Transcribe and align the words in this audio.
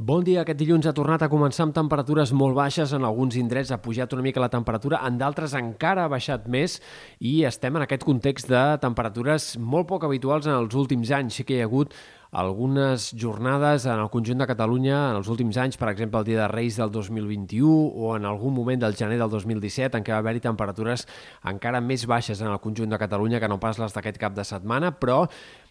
Bon 0.00 0.22
dia. 0.24 0.40
Aquest 0.40 0.56
dilluns 0.56 0.86
ha 0.88 0.94
tornat 0.96 1.20
a 1.20 1.26
començar 1.28 1.66
amb 1.66 1.74
temperatures 1.76 2.30
molt 2.32 2.54
baixes. 2.56 2.94
En 2.96 3.04
alguns 3.04 3.34
indrets 3.36 3.68
ha 3.68 3.76
pujat 3.84 4.14
una 4.16 4.22
mica 4.24 4.40
la 4.40 4.48
temperatura, 4.48 5.02
en 5.04 5.18
d'altres 5.20 5.52
encara 5.58 6.06
ha 6.06 6.08
baixat 6.08 6.46
més 6.48 6.78
i 7.20 7.42
estem 7.44 7.76
en 7.76 7.84
aquest 7.84 8.06
context 8.08 8.48
de 8.48 8.62
temperatures 8.80 9.50
molt 9.60 9.90
poc 9.90 10.06
habituals 10.08 10.48
en 10.48 10.56
els 10.56 10.72
últims 10.72 11.12
anys. 11.12 11.36
Sí 11.36 11.44
que 11.44 11.58
hi 11.58 11.60
ha 11.60 11.68
hagut 11.68 11.92
algunes 12.30 13.10
jornades 13.18 13.86
en 13.86 13.98
el 13.98 14.10
conjunt 14.10 14.38
de 14.38 14.46
Catalunya 14.46 14.98
en 15.10 15.18
els 15.18 15.28
últims 15.32 15.56
anys, 15.58 15.78
per 15.80 15.88
exemple 15.90 16.20
el 16.20 16.26
dia 16.28 16.42
de 16.44 16.48
Reis 16.52 16.76
del 16.78 16.90
2021 16.94 17.70
o 17.70 18.12
en 18.16 18.26
algun 18.28 18.54
moment 18.54 18.82
del 18.82 18.94
gener 18.94 19.18
del 19.18 19.30
2017 19.30 19.98
en 19.98 20.06
què 20.06 20.14
va 20.14 20.20
haver-hi 20.22 20.42
temperatures 20.44 21.06
encara 21.50 21.80
més 21.82 22.06
baixes 22.06 22.40
en 22.40 22.52
el 22.52 22.60
conjunt 22.62 22.90
de 22.90 23.00
Catalunya 23.02 23.40
que 23.42 23.50
no 23.50 23.58
pas 23.58 23.80
les 23.82 23.96
d'aquest 23.96 24.20
cap 24.22 24.36
de 24.36 24.46
setmana, 24.46 24.92
però 24.94 25.24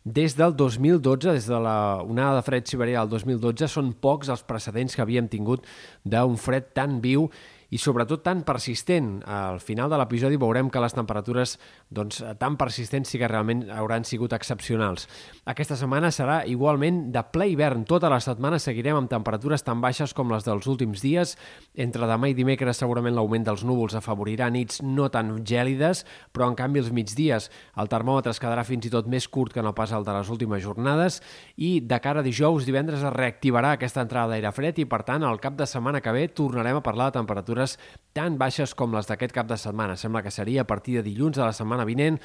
des 0.03 0.35
del 0.35 0.55
2012, 0.55 1.31
des 1.31 1.47
de 1.47 1.59
la 1.59 2.03
onada 2.03 2.39
de 2.39 2.43
fred 2.47 2.67
siberià 2.67 3.05
del 3.05 3.15
2012, 3.15 3.67
són 3.71 3.93
pocs 3.93 4.31
els 4.31 4.43
precedents 4.43 4.95
que 4.95 5.03
havíem 5.03 5.31
tingut 5.31 5.63
d'un 6.03 6.35
fred 6.39 6.73
tan 6.75 6.99
viu 7.03 7.29
i 7.69 7.77
sobretot 7.77 8.23
tan 8.25 8.43
persistent. 8.47 9.19
Al 9.29 9.59
final 9.61 9.89
de 9.91 9.99
l'episodi 9.99 10.39
veurem 10.41 10.69
que 10.73 10.81
les 10.81 10.95
temperatures 10.95 11.57
doncs, 11.89 12.21
tan 12.41 12.57
persistents 12.57 13.09
sí 13.09 13.19
que 13.21 13.29
realment 13.29 13.67
hauran 13.73 14.05
sigut 14.07 14.33
excepcionals. 14.33 15.07
Aquesta 15.49 15.77
setmana 15.79 16.11
serà 16.13 16.41
igualment 16.49 17.09
de 17.13 17.23
ple 17.33 17.49
hivern. 17.51 17.85
Tota 17.89 18.09
la 18.11 18.19
setmana 18.23 18.59
seguirem 18.59 18.97
amb 18.97 19.11
temperatures 19.11 19.63
tan 19.65 19.81
baixes 19.81 20.15
com 20.17 20.33
les 20.33 20.47
dels 20.47 20.67
últims 20.69 21.03
dies. 21.05 21.35
Entre 21.75 22.09
demà 22.09 22.31
i 22.31 22.37
dimecres 22.37 22.81
segurament 22.81 23.15
l'augment 23.15 23.45
dels 23.45 23.65
núvols 23.67 23.97
afavorirà 23.97 24.49
nits 24.53 24.81
no 24.83 25.09
tan 25.13 25.37
gèlides, 25.45 26.05
però 26.33 26.49
en 26.49 26.57
canvi 26.57 26.81
els 26.83 26.91
migdies 26.95 27.49
el 27.79 27.89
termòmetre 27.91 28.33
es 28.33 28.41
quedarà 28.41 28.65
fins 28.67 28.87
i 28.87 28.93
tot 28.93 29.07
més 29.09 29.27
curt 29.29 29.53
que 29.53 29.63
no 29.65 29.75
pas 29.77 29.91
el 29.95 30.05
de 30.07 30.15
les 30.15 30.29
últimes 30.29 30.61
jornades 30.63 31.19
i 31.57 31.79
de 31.85 31.99
cara 32.03 32.23
a 32.23 32.25
dijous, 32.25 32.65
divendres 32.67 33.03
es 33.03 33.13
reactivarà 33.13 33.75
aquesta 33.75 34.03
entrada 34.05 34.33
d'aire 34.33 34.51
fred 34.55 34.79
i 34.81 34.87
per 34.89 35.01
tant 35.07 35.25
el 35.27 35.39
cap 35.43 35.57
de 35.59 35.67
setmana 35.69 36.01
que 36.01 36.13
ve 36.15 36.27
tornarem 36.33 36.79
a 36.79 36.85
parlar 36.85 37.09
de 37.09 37.19
temperatures 37.19 37.58
temperatures 37.59 37.77
tan 38.13 38.37
baixes 38.41 38.73
com 38.75 38.93
les 38.95 39.07
d'aquest 39.07 39.33
cap 39.35 39.47
de 39.49 39.57
setmana. 39.57 39.95
Sembla 39.97 40.23
que 40.25 40.31
seria 40.33 40.63
a 40.63 40.67
partir 40.67 40.97
de 40.97 41.03
dilluns 41.05 41.37
de 41.37 41.43
la 41.43 41.53
setmana 41.53 41.85
vinent, 41.85 42.17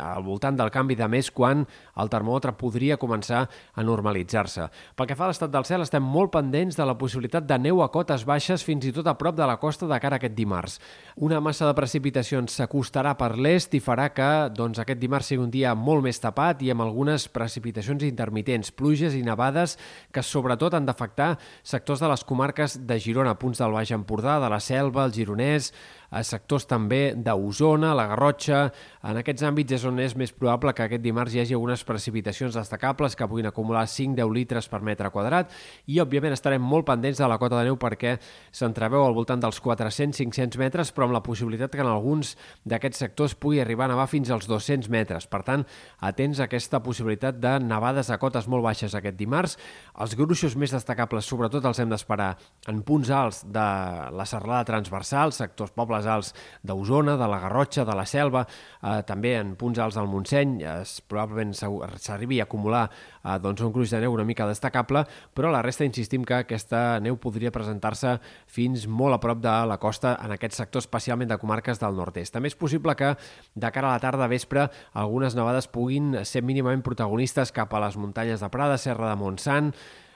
al 0.00 0.22
voltant 0.24 0.56
del 0.56 0.70
canvi 0.72 0.94
de 0.96 1.08
mes, 1.10 1.30
quan 1.34 1.64
el 2.00 2.10
termòmetre 2.10 2.54
podria 2.56 2.96
començar 3.00 3.44
a 3.48 3.84
normalitzar-se. 3.84 4.68
Pel 4.96 5.08
que 5.10 5.16
fa 5.18 5.26
a 5.26 5.32
l'estat 5.32 5.52
del 5.52 5.66
cel, 5.68 5.82
estem 5.84 6.04
molt 6.04 6.32
pendents 6.32 6.78
de 6.78 6.86
la 6.86 6.96
possibilitat 6.98 7.46
de 7.48 7.58
neu 7.58 7.82
a 7.82 7.90
cotes 7.92 8.24
baixes 8.24 8.64
fins 8.64 8.86
i 8.86 8.92
tot 8.94 9.08
a 9.10 9.16
prop 9.18 9.36
de 9.36 9.46
la 9.46 9.58
costa 9.60 9.88
de 9.90 9.98
cara 10.00 10.16
a 10.16 10.22
aquest 10.22 10.36
dimarts. 10.38 10.78
Una 11.16 11.40
massa 11.44 11.66
de 11.68 11.74
precipitacions 11.76 12.54
s'acostarà 12.60 13.16
per 13.18 13.34
l'est 13.36 13.74
i 13.74 13.82
farà 13.82 14.08
que 14.14 14.30
doncs, 14.54 14.80
aquest 14.80 15.02
dimarts 15.02 15.32
sigui 15.32 15.44
un 15.44 15.52
dia 15.52 15.74
molt 15.74 16.04
més 16.06 16.20
tapat 16.22 16.62
i 16.62 16.70
amb 16.72 16.86
algunes 16.86 17.26
precipitacions 17.28 18.06
intermitents, 18.06 18.72
pluges 18.72 19.18
i 19.18 19.22
nevades 19.26 19.76
que 20.14 20.22
sobretot 20.22 20.74
han 20.74 20.86
d'afectar 20.86 21.34
sectors 21.62 22.00
de 22.00 22.08
les 22.10 22.24
comarques 22.24 22.78
de 22.86 22.98
Girona, 23.02 23.36
punts 23.38 23.60
del 23.60 23.74
Baix 23.74 23.92
Empordà, 23.94 24.38
de 24.40 24.50
la 24.50 24.60
Selva, 24.62 25.04
el 25.04 25.12
Gironès, 25.24 25.72
a 26.14 26.22
sectors 26.22 26.68
també 26.70 27.12
d'Osona, 27.18 27.90
la 27.98 28.06
Garrotxa. 28.12 28.68
En 29.04 29.18
aquests 29.18 29.42
àmbits 29.48 29.74
és 29.74 29.84
on 29.88 29.98
és 29.98 30.14
més 30.16 30.30
probable 30.32 30.70
que 30.76 30.84
aquest 30.86 31.02
dimarts 31.02 31.34
hi 31.34 31.40
hagi 31.42 31.56
algunes 31.56 31.82
precipitacions 31.84 32.54
destacables 32.54 33.16
que 33.18 33.26
puguin 33.28 33.48
acumular 33.50 33.82
5-10 33.90 34.30
litres 34.36 34.68
per 34.70 34.80
metre 34.86 35.10
quadrat 35.10 35.50
i, 35.90 35.98
òbviament, 36.02 36.36
estarem 36.36 36.62
molt 36.62 36.86
pendents 36.86 37.18
de 37.18 37.28
la 37.30 37.38
cota 37.42 37.58
de 37.58 37.66
neu 37.66 37.78
perquè 37.80 38.14
s'entreveu 38.54 39.02
al 39.02 39.16
voltant 39.16 39.42
dels 39.42 39.58
400-500 39.64 40.60
metres, 40.60 40.92
però 40.94 41.08
amb 41.08 41.16
la 41.16 41.22
possibilitat 41.26 41.74
que 41.74 41.82
en 41.82 41.90
alguns 41.90 42.36
d'aquests 42.62 43.02
sectors 43.06 43.34
pugui 43.34 43.58
arribar 43.64 43.88
a 43.88 43.94
nevar 43.94 44.06
fins 44.12 44.30
als 44.30 44.46
200 44.46 44.88
metres. 44.94 45.26
Per 45.26 45.42
tant, 45.42 45.66
atents 45.98 46.38
a 46.38 46.46
aquesta 46.46 46.82
possibilitat 46.84 47.42
de 47.42 47.56
nevades 47.64 48.12
a 48.14 48.20
cotes 48.22 48.46
molt 48.46 48.62
baixes 48.62 48.94
aquest 48.94 49.18
dimarts. 49.18 49.58
Els 49.98 50.14
gruixos 50.18 50.54
més 50.54 50.72
destacables, 50.74 51.26
sobretot, 51.26 51.66
els 51.66 51.82
hem 51.82 51.90
d'esperar 51.90 52.36
en 52.70 52.84
punts 52.86 53.10
alts 53.10 53.42
de 53.50 53.68
la 54.14 54.30
serralada 54.30 54.70
transversal, 54.70 55.34
sectors 55.34 55.74
pobles 55.74 56.03
punts 56.04 56.12
alts 56.12 56.32
d'Osona, 56.62 57.16
de 57.16 57.28
la 57.28 57.40
Garrotxa, 57.40 57.84
de 57.84 57.94
la 57.96 58.04
Selva, 58.06 58.44
eh, 58.82 59.02
també 59.06 59.34
en 59.38 59.54
punts 59.56 59.78
alts 59.78 59.96
del 59.96 60.08
Montseny, 60.08 60.60
eh, 60.62 60.82
probablement 61.08 61.54
s'arribi 61.54 62.40
a 62.40 62.44
acumular 62.44 62.90
eh, 63.24 63.38
doncs 63.40 63.62
un 63.62 63.72
gruix 63.72 63.90
de 63.90 64.00
neu 64.00 64.12
una 64.12 64.24
mica 64.24 64.46
destacable, 64.46 65.04
però 65.34 65.50
la 65.50 65.62
resta 65.62 65.84
insistim 65.84 66.24
que 66.24 66.34
aquesta 66.34 67.00
neu 67.00 67.16
podria 67.16 67.52
presentar-se 67.52 68.18
fins 68.46 68.86
molt 68.86 69.14
a 69.14 69.20
prop 69.20 69.40
de 69.40 69.54
la 69.66 69.78
costa 69.78 70.18
en 70.22 70.32
aquest 70.32 70.54
sector, 70.54 70.84
especialment 70.84 71.30
de 71.30 71.38
comarques 71.38 71.80
del 71.80 71.96
nord-est. 71.96 72.34
També 72.34 72.48
és 72.48 72.56
possible 72.56 72.94
que 72.94 73.14
de 73.54 73.70
cara 73.72 73.90
a 73.90 73.96
la 73.96 74.02
tarda 74.02 74.28
vespre 74.28 74.68
algunes 74.92 75.34
nevades 75.34 75.68
puguin 75.68 76.24
ser 76.24 76.42
mínimament 76.42 76.82
protagonistes 76.82 77.52
cap 77.52 77.72
a 77.74 77.80
les 77.86 77.96
muntanyes 77.96 78.40
de 78.40 78.50
Prada, 78.50 78.78
Serra 78.78 79.10
de 79.10 79.16
Montsant, 79.16 79.72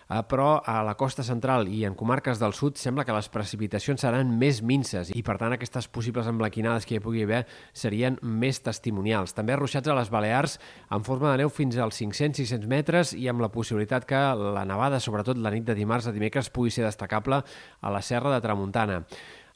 però 0.09 0.63
a 0.65 0.81
la 0.87 0.95
costa 0.97 1.23
central 1.23 1.69
i 1.69 1.83
en 1.85 1.95
comarques 1.99 2.41
del 2.41 2.55
sud 2.57 2.79
sembla 2.81 3.05
que 3.05 3.13
les 3.13 3.29
precipitacions 3.29 4.01
seran 4.01 4.31
més 4.41 4.63
minces 4.65 5.11
i 5.13 5.23
per 5.25 5.37
tant 5.41 5.53
aquestes 5.53 5.89
possibles 5.93 6.29
emblanquinades 6.31 6.89
que 6.89 6.97
hi 6.97 7.03
pugui 7.05 7.27
haver 7.27 7.43
serien 7.77 8.17
més 8.23 8.63
testimonials. 8.65 9.37
També 9.37 9.53
arruixats 9.53 9.89
a 9.89 9.97
les 9.99 10.09
Balears 10.13 10.57
en 10.97 11.05
forma 11.05 11.33
de 11.33 11.43
neu 11.43 11.53
fins 11.53 11.77
als 11.77 12.01
500-600 12.01 12.71
metres 12.71 13.13
i 13.13 13.29
amb 13.29 13.45
la 13.45 13.53
possibilitat 13.53 14.09
que 14.09 14.23
la 14.57 14.65
nevada, 14.69 15.01
sobretot 15.01 15.37
la 15.37 15.53
nit 15.53 15.69
de 15.69 15.77
dimarts 15.77 16.09
a 16.09 16.15
dimecres, 16.17 16.49
pugui 16.49 16.73
ser 16.73 16.89
destacable 16.89 17.43
a 17.45 17.93
la 17.93 18.01
Serra 18.01 18.33
de 18.33 18.41
Tramuntana. 18.41 19.03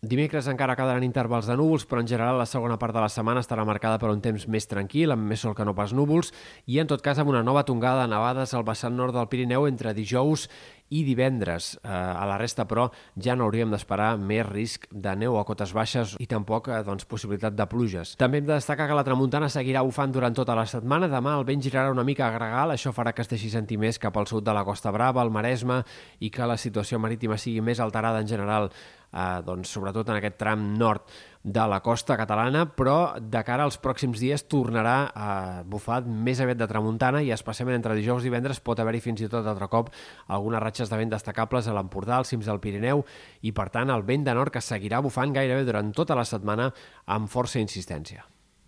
Dimecres 0.03 0.49
encara 0.51 0.75
quedaran 0.75 1.05
intervals 1.07 1.47
de 1.47 1.55
núvols, 1.55 1.85
però 1.87 2.01
en 2.03 2.09
general 2.11 2.35
la 2.35 2.47
segona 2.51 2.75
part 2.75 2.91
de 2.91 2.99
la 3.05 3.11
setmana 3.15 3.39
estarà 3.45 3.63
marcada 3.63 4.01
per 4.03 4.09
un 4.11 4.19
temps 4.25 4.49
més 4.51 4.65
tranquil, 4.67 5.15
amb 5.15 5.29
més 5.31 5.45
sol 5.47 5.55
que 5.55 5.63
no 5.63 5.77
pas 5.79 5.93
núvols, 5.95 6.33
i 6.67 6.81
en 6.83 6.89
tot 6.91 7.05
cas 7.07 7.21
amb 7.23 7.31
una 7.31 7.45
nova 7.47 7.63
tongada 7.69 8.03
de 8.03 8.11
nevades 8.11 8.51
al 8.51 8.67
vessant 8.67 8.99
nord 8.99 9.15
del 9.15 9.29
Pirineu 9.31 9.69
entre 9.71 9.95
dijous 9.95 10.49
i 10.92 11.03
divendres. 11.06 11.72
Eh, 11.82 11.88
a 11.88 12.26
la 12.28 12.36
resta, 12.41 12.66
però, 12.69 12.88
ja 13.16 13.36
no 13.36 13.47
hauríem 13.47 13.72
d'esperar 13.72 14.14
més 14.20 14.44
risc 14.48 14.86
de 14.92 15.14
neu 15.16 15.38
a 15.41 15.44
cotes 15.48 15.72
baixes 15.72 16.16
i 16.20 16.28
tampoc 16.30 16.69
eh, 16.69 16.82
doncs, 16.86 17.08
possibilitat 17.08 17.56
de 17.56 17.66
pluges. 17.70 18.14
També 18.20 18.42
hem 18.42 18.48
de 18.48 18.54
destacar 18.54 18.88
que 18.91 18.98
la 18.98 19.06
tramuntana 19.06 19.48
seguirà 19.53 19.84
bufant 19.86 20.12
durant 20.12 20.36
tota 20.36 20.56
la 20.58 20.66
setmana. 20.69 21.10
Demà 21.12 21.36
el 21.38 21.47
vent 21.48 21.64
girarà 21.64 21.92
una 21.92 22.06
mica 22.06 22.28
a 22.28 22.32
gregal, 22.36 22.75
això 22.76 22.92
farà 22.92 23.14
que 23.16 23.25
es 23.25 23.32
deixi 23.32 23.50
sentir 23.53 23.80
més 23.80 24.00
cap 24.03 24.16
al 24.20 24.28
sud 24.30 24.44
de 24.44 24.54
la 24.54 24.66
Costa 24.69 24.92
Brava, 24.92 25.25
el 25.25 25.32
Maresme, 25.32 25.82
i 26.20 26.30
que 26.30 26.48
la 26.48 26.58
situació 26.60 27.00
marítima 27.00 27.41
sigui 27.41 27.64
més 27.64 27.80
alterada 27.80 28.20
en 28.20 28.28
general 28.28 28.70
eh, 29.12 29.41
doncs, 29.47 29.72
sobretot 29.72 30.09
en 30.09 30.19
aquest 30.19 30.38
tram 30.41 30.72
nord 30.78 31.09
de 31.42 31.64
la 31.66 31.80
costa 31.82 32.16
catalana, 32.16 32.64
però 32.70 33.19
de 33.19 33.42
cara 33.42 33.66
als 33.66 33.78
pròxims 33.82 34.20
dies 34.22 34.44
tornarà 34.47 34.97
a 35.10 35.30
bufar 35.66 36.03
més 36.06 36.41
aviat 36.41 36.60
de 36.60 36.69
tramuntana 36.70 37.22
i 37.22 37.32
especialment 37.34 37.80
entre 37.80 37.97
dijous 37.98 38.22
i 38.22 38.30
divendres 38.30 38.62
pot 38.62 38.78
haver-hi 38.78 39.03
fins 39.03 39.25
i 39.25 39.30
tot 39.30 39.47
altre 39.47 39.69
cop 39.72 39.91
algunes 40.28 40.62
ratxes 40.62 40.91
de 40.91 41.00
vent 41.00 41.10
destacables 41.10 41.66
a 41.66 41.75
l'Empordà, 41.75 42.20
als 42.20 42.30
cims 42.30 42.47
del 42.47 42.62
Pirineu 42.62 43.03
i 43.42 43.53
per 43.53 43.70
tant 43.75 43.91
el 43.91 44.06
vent 44.06 44.28
de 44.28 44.36
nord 44.38 44.54
que 44.54 44.62
seguirà 44.62 45.03
bufant 45.03 45.34
gairebé 45.34 45.66
durant 45.66 45.91
tota 45.92 46.14
la 46.19 46.28
setmana 46.28 46.70
amb 47.06 47.28
força 47.28 47.59
insistència. 47.59 48.31